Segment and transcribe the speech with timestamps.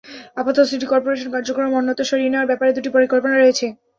[0.37, 3.65] আপাতত সিটি করপোরেশনের কার্যক্রম অন্যত্র সরিয়ে নেওয়ার ব্যাপারে দুটি পরিকল্পনা রয়েছে।